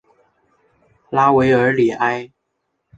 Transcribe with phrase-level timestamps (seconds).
[1.11, 2.31] 拉韦尔里埃。